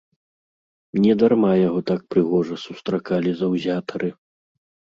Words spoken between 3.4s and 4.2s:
заўзятары.